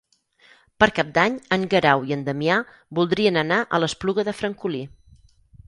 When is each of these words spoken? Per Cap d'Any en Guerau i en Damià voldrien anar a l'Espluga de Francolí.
Per 0.83 0.87
Cap 0.99 1.11
d'Any 1.17 1.35
en 1.57 1.67
Guerau 1.73 2.07
i 2.11 2.15
en 2.17 2.23
Damià 2.31 2.57
voldrien 3.01 3.39
anar 3.45 3.61
a 3.79 3.83
l'Espluga 3.85 4.29
de 4.31 4.37
Francolí. 4.43 4.85